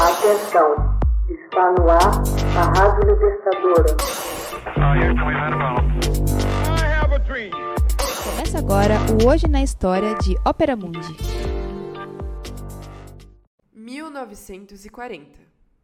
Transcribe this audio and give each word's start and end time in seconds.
Atenção, 0.00 0.98
está 1.28 1.72
no 1.72 1.90
ar 1.90 2.00
a 2.56 2.62
Rádio 2.72 3.10
Libertadora. 3.10 3.96
Começa 8.24 8.58
agora 8.58 8.94
o 9.12 9.28
Hoje 9.28 9.46
na 9.46 9.62
História 9.62 10.14
de 10.14 10.36
Ópera 10.42 10.74
Mundi. 10.74 11.14
1940. 13.74 15.38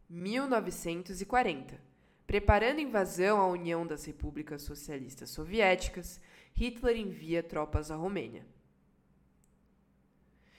1940. 0.09 1.79
Preparando 2.25 2.81
invasão 2.81 3.39
à 3.39 3.45
União 3.45 3.85
das 3.85 4.03
Repúblicas 4.05 4.63
Socialistas 4.63 5.29
Soviéticas, 5.29 6.19
Hitler 6.55 6.97
envia 6.97 7.43
tropas 7.43 7.91
à 7.91 7.95
Romênia. 7.95 8.43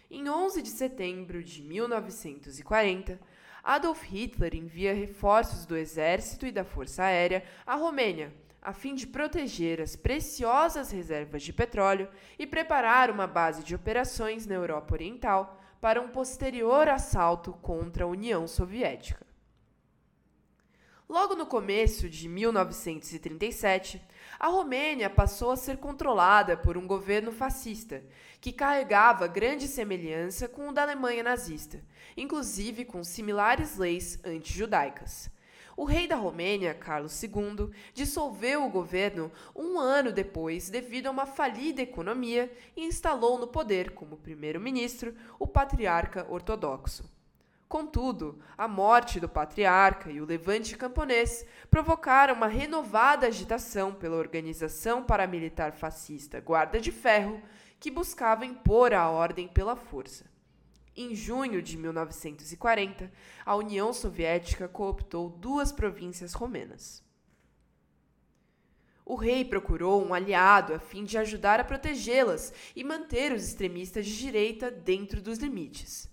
Em 0.09 0.31
11 0.31 0.63
de 0.63 0.71
setembro 0.71 1.43
de 1.43 1.61
1940, 1.61 3.21
Adolf 3.69 4.03
Hitler 4.03 4.55
envia 4.55 4.95
reforços 4.95 5.67
do 5.67 5.77
exército 5.77 6.47
e 6.47 6.51
da 6.51 6.65
força 6.65 7.03
aérea 7.03 7.45
à 7.67 7.75
Romênia, 7.75 8.33
a 8.63 8.73
fim 8.73 8.95
de 8.95 9.07
proteger 9.07 9.79
as 9.79 9.95
preciosas 9.95 10.91
reservas 10.91 11.43
de 11.43 11.53
petróleo 11.53 12.09
e 12.39 12.47
preparar 12.47 13.11
uma 13.11 13.27
base 13.27 13.63
de 13.63 13.75
operações 13.75 14.47
na 14.47 14.55
Europa 14.55 14.95
Oriental 14.95 15.61
para 15.83 16.01
um 16.01 16.09
posterior 16.09 16.89
assalto 16.89 17.53
contra 17.61 18.05
a 18.05 18.07
União 18.07 18.49
Soviética. 18.49 19.28
Logo 21.09 21.35
no 21.35 21.47
começo 21.47 22.07
de 22.07 22.29
1937, 22.29 23.99
a 24.39 24.49
Romênia 24.49 25.09
passou 25.09 25.51
a 25.51 25.57
ser 25.57 25.79
controlada 25.79 26.55
por 26.55 26.77
um 26.77 26.87
governo 26.87 27.33
fascista, 27.33 28.05
que 28.43 28.53
carregava 28.53 29.27
grande 29.27 29.67
semelhança 29.67 30.47
com 30.47 30.69
o 30.69 30.73
da 30.73 30.83
Alemanha 30.83 31.23
nazista, 31.23 31.83
inclusive 32.15 32.85
com 32.85 33.03
similares 33.03 33.79
leis 33.79 34.23
antijudaicas. 34.23 35.31
O 35.79 35.85
rei 35.85 36.07
da 36.07 36.17
Romênia, 36.17 36.75
Carlos 36.75 37.23
II, 37.23 37.71
dissolveu 37.95 38.67
o 38.67 38.71
governo 38.71 39.33
um 39.57 39.79
ano 39.79 40.13
depois 40.13 40.69
devido 40.69 41.07
a 41.07 41.11
uma 41.11 41.25
falida 41.25 41.81
economia 41.81 42.53
e 42.77 42.85
instalou 42.85 43.39
no 43.39 43.49
poder 43.49 43.95
como 43.95 44.19
primeiro-ministro 44.19 45.15
o 45.39 45.47
patriarca 45.47 46.27
ortodoxo. 46.29 47.18
Contudo, 47.69 48.39
a 48.57 48.67
morte 48.67 49.21
do 49.21 49.29
patriarca 49.29 50.11
e 50.11 50.23
o 50.23 50.25
levante 50.25 50.75
camponês 50.75 51.45
provocaram 51.71 52.35
uma 52.35 52.47
renovada 52.47 53.27
agitação 53.27 53.93
pela 53.93 54.17
organização 54.17 55.05
paramilitar 55.05 55.75
fascista 55.75 56.41
Guarda 56.41 56.81
de 56.81 56.91
Ferro, 56.91 57.43
que 57.79 57.91
buscava 57.91 58.47
impor 58.47 58.95
a 58.95 59.11
ordem 59.11 59.47
pela 59.47 59.77
força. 59.77 60.25
Em 60.97 61.15
junho 61.15 61.61
de 61.61 61.77
1940, 61.77 63.13
a 63.45 63.55
União 63.55 63.93
Soviética 63.93 64.67
cooptou 64.67 65.29
duas 65.29 65.71
províncias 65.71 66.33
romenas. 66.33 67.05
O 69.05 69.15
rei 69.15 69.45
procurou 69.45 70.03
um 70.03 70.15
aliado 70.15 70.73
a 70.73 70.79
fim 70.79 71.05
de 71.05 71.19
ajudar 71.19 71.61
a 71.61 71.65
protegê-las 71.65 72.53
e 72.75 72.83
manter 72.83 73.33
os 73.33 73.45
extremistas 73.45 74.07
de 74.07 74.19
direita 74.19 74.71
dentro 74.71 75.21
dos 75.21 75.39
limites. 75.39 76.11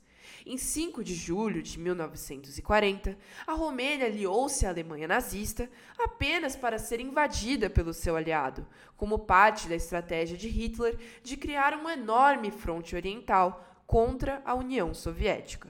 Em 0.47 0.57
5 0.57 1.03
de 1.03 1.15
julho 1.15 1.59
de 1.63 1.79
1940, 1.79 3.17
a 3.47 3.53
Romênia 3.53 4.05
aliou-se 4.05 4.63
à 4.63 4.69
Alemanha 4.69 5.07
nazista 5.07 5.67
apenas 5.97 6.55
para 6.55 6.77
ser 6.77 6.99
invadida 6.99 7.67
pelo 7.67 7.91
seu 7.91 8.15
aliado, 8.15 8.63
como 8.95 9.17
parte 9.17 9.67
da 9.67 9.73
estratégia 9.73 10.37
de 10.37 10.47
Hitler 10.47 10.99
de 11.23 11.35
criar 11.35 11.73
uma 11.73 11.93
enorme 11.93 12.51
fronte 12.51 12.95
oriental 12.95 13.65
contra 13.87 14.39
a 14.45 14.53
União 14.53 14.93
Soviética. 14.93 15.67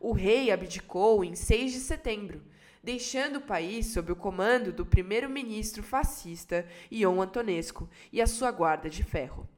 O 0.00 0.10
rei 0.10 0.50
abdicou 0.50 1.24
em 1.24 1.36
6 1.36 1.72
de 1.72 1.78
setembro, 1.78 2.42
deixando 2.82 3.36
o 3.36 3.42
país 3.42 3.92
sob 3.92 4.10
o 4.10 4.16
comando 4.16 4.72
do 4.72 4.84
primeiro-ministro 4.84 5.80
fascista 5.80 6.66
Ion 6.90 7.22
Antonescu 7.22 7.88
e 8.12 8.20
a 8.20 8.26
sua 8.26 8.50
guarda 8.50 8.90
de 8.90 9.04
ferro. 9.04 9.48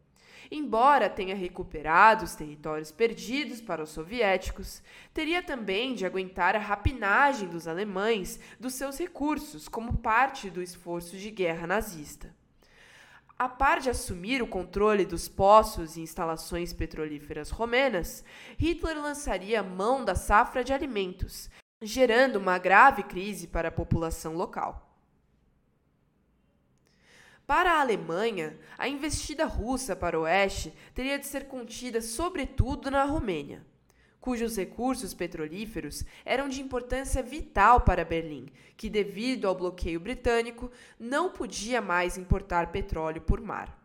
Embora 0.51 1.09
tenha 1.09 1.35
recuperado 1.35 2.25
os 2.25 2.35
territórios 2.35 2.91
perdidos 2.91 3.61
para 3.61 3.83
os 3.83 3.91
soviéticos, 3.91 4.83
teria 5.13 5.43
também 5.43 5.95
de 5.95 6.05
aguentar 6.05 6.55
a 6.55 6.59
rapinagem 6.59 7.49
dos 7.49 7.67
alemães 7.67 8.39
dos 8.59 8.75
seus 8.75 8.99
recursos 8.99 9.69
como 9.69 9.99
parte 9.99 10.51
do 10.51 10.63
esforço 10.63 11.17
de 11.17 11.31
guerra 11.31 11.67
nazista. 11.67 12.35
A 13.37 13.49
par 13.49 13.81
de 13.81 13.91
assumir 13.91 14.41
o 14.41 14.47
controle 14.47 15.05
dos 15.05 15.27
poços 15.27 15.97
e 15.97 16.01
instalações 16.01 16.73
petrolíferas 16.73 17.51
romenas, 17.51 18.25
Hitler 18.57 18.97
lançaria 18.97 19.63
mão 19.63 20.05
da 20.05 20.15
safra 20.15 20.63
de 20.63 20.73
alimentos, 20.73 21.51
gerando 21.83 22.37
uma 22.37 22.59
grave 22.59 23.03
crise 23.03 23.49
para 23.49 23.69
a 23.69 23.73
população 23.73 24.35
local. 24.35 24.94
Para 27.47 27.73
a 27.73 27.81
Alemanha, 27.81 28.59
a 28.79 28.89
investida 28.89 29.45
russa 29.45 29.95
para 29.95 30.19
o 30.19 30.23
oeste 30.23 30.73
teria 30.95 31.19
de 31.19 31.27
ser 31.27 31.47
contida 31.47 32.01
sobretudo 32.01 32.91
na 32.91 33.05
Romênia, 33.05 33.63
cujos 34.19 34.57
recursos 34.57 35.13
petrolíferos 35.13 36.05
eram 36.25 36.49
de 36.49 36.63
importância 36.63 37.23
vital 37.23 37.83
para 37.83 38.05
Berlim, 38.05 38.47
que, 38.79 38.89
devido 38.89 39.47
ao 39.47 39.55
bloqueio 39.55 40.01
britânico, 40.01 40.73
não 40.99 41.29
podia 41.29 41.83
mais 41.83 42.17
importar 42.17 42.73
petróleo 42.73 43.21
por 43.21 43.43
mar. 43.43 43.84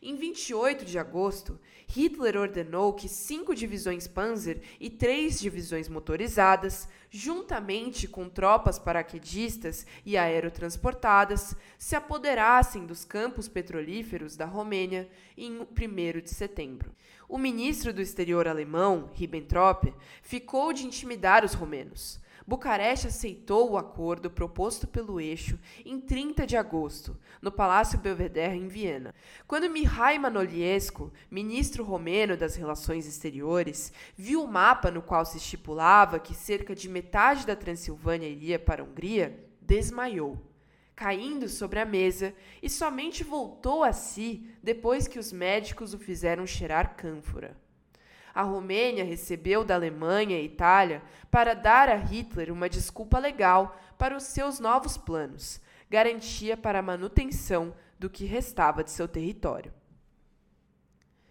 Em 0.00 0.14
28 0.14 0.84
de 0.84 0.96
agosto, 0.96 1.58
Hitler 1.88 2.36
ordenou 2.36 2.92
que 2.92 3.08
cinco 3.08 3.52
divisões 3.52 4.06
Panzer 4.06 4.60
e 4.78 4.88
três 4.88 5.40
divisões 5.40 5.88
motorizadas, 5.88 6.88
juntamente 7.10 8.06
com 8.06 8.28
tropas 8.28 8.78
paraquedistas 8.78 9.84
e 10.06 10.16
aerotransportadas, 10.16 11.56
se 11.76 11.96
apoderassem 11.96 12.86
dos 12.86 13.04
campos 13.04 13.48
petrolíferos 13.48 14.36
da 14.36 14.44
Romênia 14.44 15.08
em 15.36 15.60
1 15.60 16.20
de 16.22 16.30
setembro. 16.30 16.94
O 17.28 17.36
ministro 17.36 17.92
do 17.92 18.00
exterior 18.00 18.46
alemão, 18.46 19.10
Ribbentrop, 19.14 19.92
ficou 20.22 20.72
de 20.72 20.86
intimidar 20.86 21.44
os 21.44 21.54
romenos. 21.54 22.20
Bucareste 22.48 23.08
aceitou 23.08 23.72
o 23.72 23.76
acordo 23.76 24.30
proposto 24.30 24.86
pelo 24.86 25.20
eixo 25.20 25.58
em 25.84 26.00
30 26.00 26.46
de 26.46 26.56
agosto, 26.56 27.14
no 27.42 27.52
Palácio 27.52 27.98
Belvedere, 27.98 28.56
em 28.56 28.68
Viena. 28.68 29.14
Quando 29.46 29.68
Mihai 29.68 30.18
Manoliescu, 30.18 31.12
ministro 31.30 31.84
romeno 31.84 32.38
das 32.38 32.56
Relações 32.56 33.06
Exteriores, 33.06 33.92
viu 34.16 34.42
o 34.42 34.48
mapa 34.48 34.90
no 34.90 35.02
qual 35.02 35.26
se 35.26 35.36
estipulava 35.36 36.18
que 36.18 36.32
cerca 36.32 36.74
de 36.74 36.88
metade 36.88 37.46
da 37.46 37.54
Transilvânia 37.54 38.26
iria 38.26 38.58
para 38.58 38.82
a 38.82 38.86
Hungria, 38.86 39.46
desmaiou 39.60 40.42
caindo 40.96 41.48
sobre 41.48 41.78
a 41.78 41.84
mesa, 41.84 42.34
e 42.60 42.68
somente 42.68 43.22
voltou 43.22 43.84
a 43.84 43.92
si 43.92 44.50
depois 44.60 45.06
que 45.06 45.18
os 45.18 45.32
médicos 45.32 45.94
o 45.94 45.98
fizeram 45.98 46.44
cheirar 46.44 46.96
cânfora 46.96 47.56
a 48.38 48.42
Romênia 48.44 49.02
recebeu 49.02 49.64
da 49.64 49.74
Alemanha 49.74 50.38
e 50.38 50.44
Itália 50.44 51.02
para 51.28 51.54
dar 51.54 51.88
a 51.88 51.96
Hitler 51.96 52.52
uma 52.52 52.68
desculpa 52.68 53.18
legal 53.18 53.76
para 53.98 54.16
os 54.16 54.22
seus 54.22 54.60
novos 54.60 54.96
planos, 54.96 55.60
garantia 55.90 56.56
para 56.56 56.78
a 56.78 56.82
manutenção 56.82 57.74
do 57.98 58.08
que 58.08 58.24
restava 58.24 58.84
de 58.84 58.92
seu 58.92 59.08
território. 59.08 59.74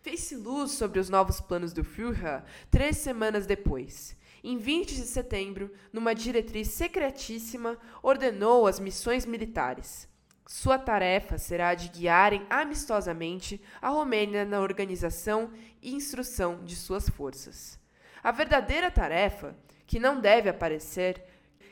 Fez-se 0.01 0.35
luz 0.35 0.71
sobre 0.71 0.99
os 0.99 1.07
novos 1.07 1.39
planos 1.39 1.71
do 1.71 1.81
Führer 1.81 2.43
três 2.69 2.97
semanas 2.97 3.45
depois. 3.45 4.13
Em 4.43 4.57
20 4.57 4.93
de 4.93 5.05
setembro, 5.05 5.71
numa 5.93 6.13
diretriz 6.13 6.67
secretíssima, 6.71 7.77
ordenou 8.03 8.67
as 8.67 8.81
missões 8.81 9.25
militares. 9.25 10.09
Sua 10.47 10.79
tarefa 10.79 11.37
será 11.37 11.75
de 11.75 11.89
guiarem 11.89 12.47
amistosamente 12.49 13.61
a 13.81 13.89
Romênia 13.89 14.45
na 14.45 14.61
organização 14.61 15.51
e 15.81 15.93
instrução 15.93 16.63
de 16.63 16.73
suas 16.73 17.09
forças. 17.09 17.77
A 18.23 18.31
verdadeira 18.31 18.89
tarefa, 18.89 19.53
que 19.85 19.99
não 19.99 20.21
deve 20.21 20.47
aparecer, 20.47 21.21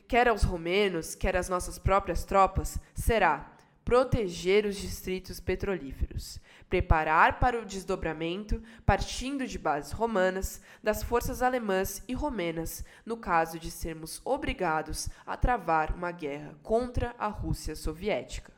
quer 0.10 0.28
aos 0.28 0.44
romenos, 0.44 1.16
quer 1.16 1.38
às 1.38 1.48
nossas 1.48 1.80
próprias 1.80 2.26
tropas, 2.26 2.78
será 2.94 3.50
proteger 3.86 4.66
os 4.66 4.76
distritos 4.76 5.40
petrolíferos, 5.40 6.40
preparar 6.68 7.40
para 7.40 7.58
o 7.62 7.66
desdobramento, 7.66 8.62
partindo 8.86 9.48
de 9.48 9.58
bases 9.58 9.94
romanas, 9.94 10.60
das 10.84 11.02
forças 11.02 11.42
alemãs 11.42 12.04
e 12.10 12.14
romenas, 12.14 12.84
no 13.06 13.16
caso 13.16 13.58
de 13.58 13.72
sermos 13.72 14.22
obrigados 14.26 15.08
a 15.26 15.38
travar 15.38 15.96
uma 15.96 16.12
guerra 16.12 16.56
contra 16.62 17.16
a 17.18 17.28
Rússia 17.28 17.74
soviética. 17.74 18.55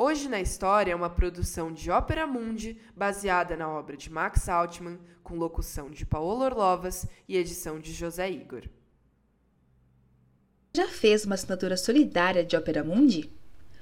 Hoje 0.00 0.28
na 0.28 0.40
História 0.40 0.92
é 0.92 0.94
uma 0.94 1.10
produção 1.10 1.72
de 1.72 1.90
Ópera 1.90 2.24
Mundi, 2.24 2.78
baseada 2.94 3.56
na 3.56 3.68
obra 3.68 3.96
de 3.96 4.08
Max 4.08 4.48
Altman, 4.48 4.96
com 5.24 5.34
locução 5.34 5.90
de 5.90 6.06
Paolo 6.06 6.44
Orlovas 6.44 7.04
e 7.26 7.36
edição 7.36 7.80
de 7.80 7.92
José 7.92 8.30
Igor. 8.30 8.62
Já 10.72 10.86
fez 10.86 11.24
uma 11.24 11.34
assinatura 11.34 11.76
solidária 11.76 12.44
de 12.44 12.54
Ópera 12.54 12.84
Mundi? 12.84 13.28